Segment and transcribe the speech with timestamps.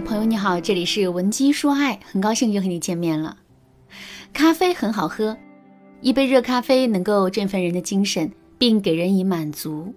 [0.00, 3.36] 朋友你好，这里是文姬说爱，很高兴又和你见面了。
[4.32, 5.36] 咖啡很好喝，
[6.00, 9.92] 一杯热咖啡能够振奋人的精神，并给人以满足。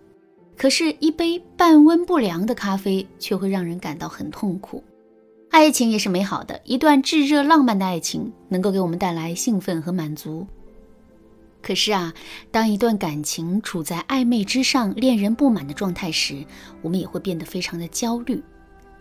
[0.57, 4.83] 可是，一杯半温不凉的咖啡却会让人感到很痛苦。
[5.51, 10.47] 爱情也是美好的，一段炙热浪漫的爱情能够给我们带来兴奋和满足。
[11.61, 12.11] 可是啊，
[12.49, 16.43] 当一段感情处在暧昧之上、恋人不满的状态时，
[16.81, 18.41] 我们也会变得非常的焦虑。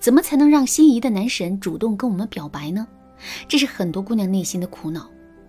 [0.00, 2.86] 怎么才能让心仪的男神主动跟我们表白呢？
[3.46, 5.08] 这是很多姑娘内心的苦恼。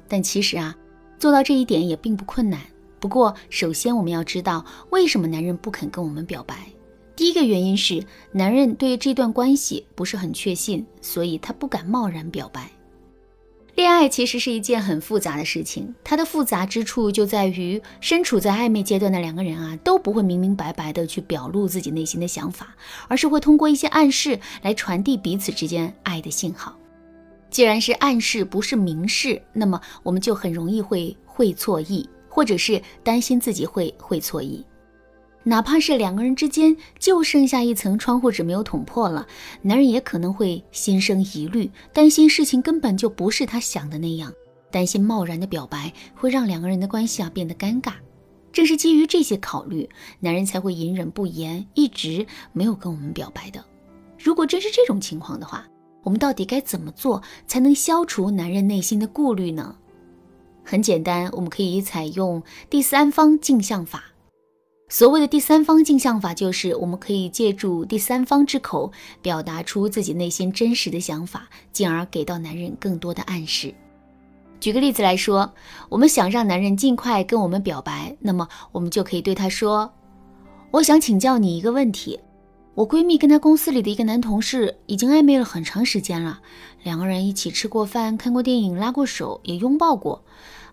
[0.09, 0.75] 但其实啊，
[1.17, 2.59] 做到这一点也并不困难。
[2.99, 6.67] 不过，首先我们要知道为什么男人不肯跟我们表白。
[7.15, 12.69] 第一个原因是，男人对这段关系不是很确信，所以他不敢贸然表白。
[13.81, 22.75] 恋爱其实是一件很复杂的事情，它的复杂之处就在于身处在暧昧阶段的两个人啊，都不会明明白白的去表露自己内心的想法，
[23.07, 26.77] 而是会通过一些暗示来传递彼此之间爱的信号。
[27.49, 34.63] 既然是暗示，不是明示，那么我们就很容易会会错意，或者是担心自己会会错意。
[35.43, 39.27] 哪怕是两个人之间就剩下一层窗户纸没有捅破了，
[39.63, 44.31] 男人也可能会心生疑虑，担心事情根本就不是他想的那样，
[44.69, 47.93] 担心贸然的表白会让两个人的关系啊变得尴尬。
[48.53, 49.89] 正是基于这些考虑，
[50.19, 53.63] 男人才会隐忍不言，一直没有跟我们表白的。
[54.19, 55.65] 如果真是这种情况的话，
[56.03, 59.75] 我们到底该怎么做才能消除男人内心的顾虑呢？
[60.63, 64.03] 很简单，我们可以采用第三方镜像法。
[64.91, 73.73] 所谓的第三方镜像法，就是我们可以借助第三方之口，表达出自己内心真实的想法，进而给到男人更多的暗示。
[74.59, 75.53] 举个例子来说，
[75.87, 79.93] 我们想让男人尽快跟我们表白，那么我们就可以对他说
[80.71, 82.19] ：“我想请教你一个问题，
[82.75, 86.41] 我闺蜜跟她公司里的一个男同事已经暧昧了很长时间了，
[86.83, 90.25] 两个人一起吃过饭、看过电影、拉过手、也拥抱过。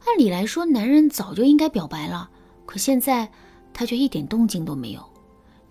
[0.06, 2.30] 按理来说，男人早就应该表白了，
[2.66, 3.30] 可现在……”
[3.78, 5.00] 他却一点动静都没有，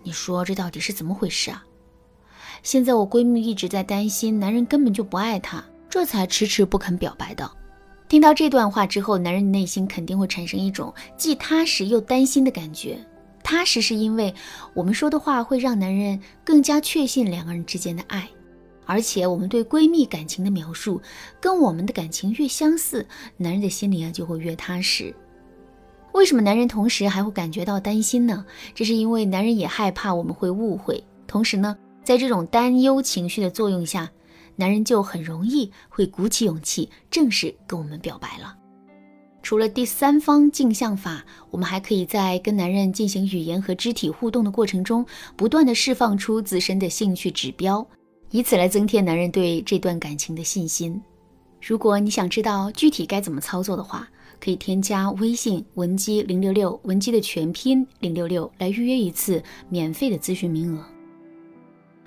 [0.02, 1.62] 你说这到底是怎么回事啊？
[2.62, 7.50] 现在我闺蜜一直在担心男人根本就不爱她，这才迟迟不肯表白的。
[8.08, 12.98] 听到这段话之后，男人内心肯定会产生一种既踏实又担心的感觉。
[13.44, 14.34] 踏实是因为
[14.72, 18.26] 我们说的话会让男人更加确信两个人之间的爱，
[18.86, 21.02] 而且我们对闺蜜感情的描述
[21.42, 25.14] 跟我们的感情越相似，男人的心里啊就会越踏实。
[26.18, 28.44] 为什么男人同时还会感觉到担心呢？
[28.74, 31.02] 这是因为男人也害怕我们会误会。
[31.28, 34.10] 同时呢，在这种担忧情绪的作用下，
[34.56, 38.56] 男人就很容易会鼓起勇气正式跟我们表白了。
[39.44, 47.86] 除了第三方镜像法，我们还可以在跟男人进行语言和肢体互动的过程中，不断的释放出自身的兴趣指标，
[48.32, 51.00] 以此来增添男人对这段感情的信心。
[51.60, 54.08] 如果你想知道具体该怎么操作的话，
[54.40, 60.84] 可以添加微信文姬零六六，文姬的全拼零六六，来预约一次免费的咨询名额。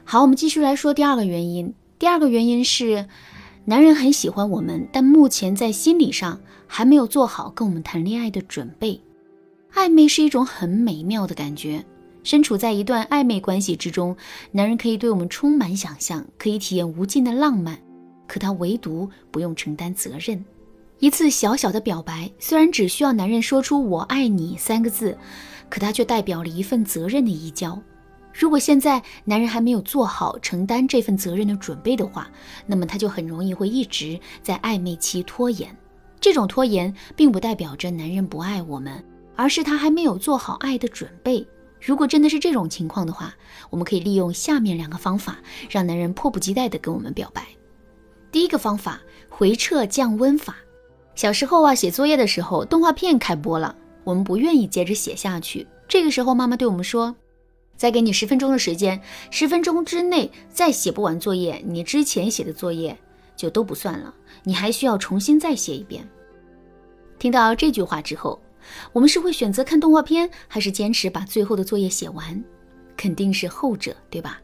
[0.05, 1.73] 好，我们继续来说第二个原因。
[1.99, 3.07] 第二个原因是，
[3.65, 8.99] 男人很喜欢我们，但目前在心理上还没有做好跟我们谈恋爱的准备。
[9.73, 11.85] 暧昧是一种很美妙的感觉，
[12.23, 14.15] 身处在一段暧昧关系之中，
[14.51, 17.79] 男人可以对我们充满想象，可以体验无尽的浪漫，
[18.31, 20.41] 可他唯独不用承担责任。
[20.99, 25.17] 一次小小的表白，虽然只需要男人说出“我爱你”三个字，
[25.67, 27.77] 可它却代表了一份责任的移交。
[28.33, 32.31] 如果现在男人还没有做好承担这份责任的准备的话，
[32.65, 35.75] 那么他就很容易会一直在暧昧期拖延。
[36.21, 39.03] 这种拖延并不代表着男人不爱我们，
[39.35, 41.45] 而是他还没有做好爱的准备。
[41.81, 43.33] 如果真的是这种情况的话，
[43.69, 45.39] 我们可以利用下面两个方法，
[45.69, 47.45] 让男人迫不及待地跟我们表白。
[48.31, 50.55] 第一个方法：回撤降温法。
[51.15, 53.75] 小时候啊，写作业的时候，动画片开播了，
[54.05, 55.67] 我们不愿意接着写下去。
[55.87, 57.13] 这个时候，妈妈对我们说
[57.75, 62.97] ：“再给你十分钟的时间，十分钟之内再写不完作业，你之前写的作业
[63.35, 64.13] 就都不算了，
[64.43, 66.07] 你还需要重新再写一遍。”
[67.19, 68.41] 听到这句话之后，
[68.93, 72.41] 我们是会选择看动画片，还是坚持把最后的作业写完？
[72.95, 74.41] 肯定是后者，对吧？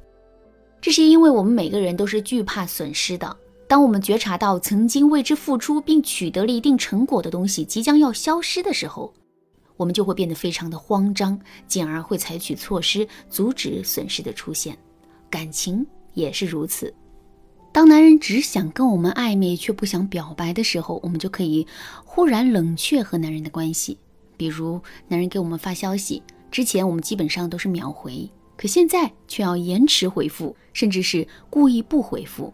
[0.81, 3.37] 这是因为我们每个人都是惧怕损失的。
[3.67, 9.13] 当我们觉察到曾经为之付出并取得了一定成果的东西即将要消失的时候，
[9.75, 11.37] 我们就会变得非常的慌张，
[11.67, 14.77] 进而会采取措施阻止损失的出现。
[15.29, 16.93] 感情也是如此。
[17.73, 21.67] 当男人只想跟我们暧昧却不想表白的时候，我们就可以
[22.05, 23.97] 忽然冷却和男人的关系。
[24.37, 28.31] 比如，男人给我们发消息之前，我们基本上都是秒回。
[28.55, 32.51] 可现在却要延迟回复，甚至是故意不回复。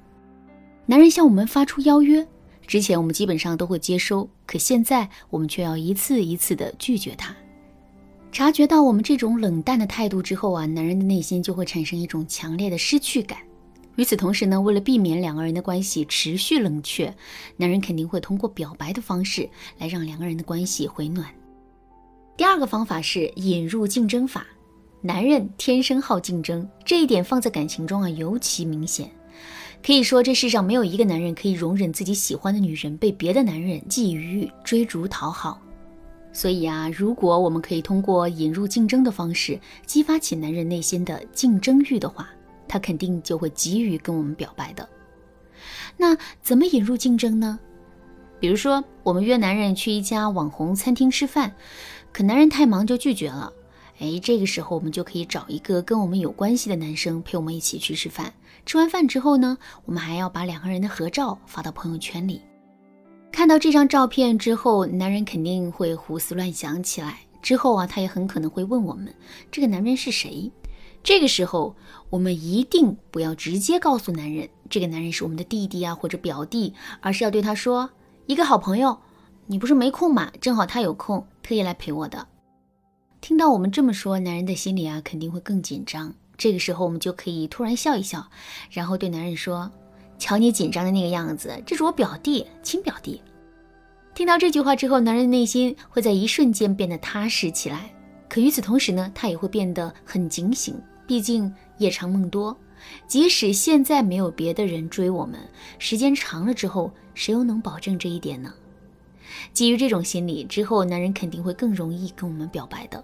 [0.86, 2.28] 男人向我们发出邀约，
[2.68, 7.34] 之前我们基本上都会接收，可现在我们却要一次一次的拒绝他。
[8.34, 13.38] 察觉到我们这种冷淡的态度之后啊，男人的内心就会产生一种强烈的失去感。
[13.96, 17.16] 与此同时呢，为了避免两个人的关系持续冷却，
[17.56, 19.48] 男人肯定会通过表白的方式
[19.78, 21.30] 来让两个人的关系回暖。
[22.36, 24.46] 第二个方法是引入竞争法。
[25.00, 29.10] 男人天生好竞争，这一点放在感情中啊尤其明显。
[29.86, 35.60] 可以说，这世上没有一个男人可以容忍自己喜欢的女人被别的男人觊觎、追逐、讨好。
[36.32, 42.30] 所以啊，如果我们可以通过引入竞争的方式激发起男人内心的竞争欲的话，
[42.66, 44.88] 他肯定就会急于跟我们表白的。
[45.98, 47.60] 那怎么引入竞争呢？
[48.40, 51.54] 比如说，我们约男人去一家网红餐厅吃饭，
[52.14, 53.52] 可男人太忙就拒绝了。
[54.00, 58.34] 哎，这个时候我们就可以找一个跟我们有关系的男生陪我们一起去吃饭。
[58.66, 62.42] 吃完饭之后呢，我们还要把两个人的合照发到朋友圈里。
[63.31, 67.19] 看到这张照片之后，男人肯定会胡思乱想起来。
[67.42, 69.13] 之后啊，他也很可能会问我们
[69.51, 70.51] 这个男人是谁。
[71.04, 71.75] 这个时候，
[72.10, 77.89] 我们一定不要直接告诉男人这个男人是我们的弟弟啊或者表弟，而是要对他说
[78.25, 78.98] 一个好朋友，
[79.48, 80.31] 你不是没空嘛？
[80.39, 82.28] 正好他有空，特意来陪我的。
[83.24, 86.14] 听到我们这么说，男人的心里啊肯定会更紧张。
[86.38, 88.28] 这个时候，我们就可以突然笑一笑，
[88.70, 89.72] 然后对男人说
[90.20, 93.22] ：“瞧你紧张的那个样子，这是我表弟，亲表弟。”
[94.14, 97.90] 听到这句话之后，男人的内心会在一瞬间变得踏实起来。
[98.28, 100.75] 可与此同时呢，他也会变得很警醒。
[101.08, 102.54] 毕竟夜长梦多，
[103.08, 105.40] 即使现在没有别的人追我们，
[105.80, 108.54] 时间长了之后，谁又能保证这一点呢？
[109.54, 113.02] 基于这种心理，之后男人肯定会更容易跟我们表白的。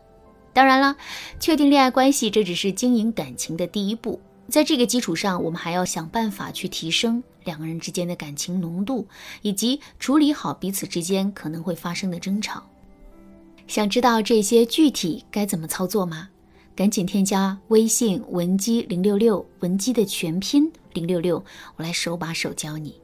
[0.59, 0.97] 当然了，
[1.39, 4.19] 确定恋爱关系这只是经营感情的第一步，
[4.49, 9.07] 在这个基础上，我们还要想办法去提升两个人之间的感情浓度，
[9.41, 12.61] 以及处理好彼此之间可能会发生的争吵。
[13.67, 16.27] 想知道这些具体该怎么操作吗？
[16.75, 21.41] 赶紧添加微信文姬零六六，文姬的全拼零六六，
[21.77, 22.99] 我来手把手教你。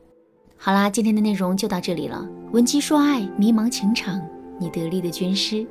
[0.58, 2.28] 好啦，今天的内容就到这里了。
[2.52, 4.22] 文姬说爱，迷茫情场，
[4.60, 5.66] 你得力的军师。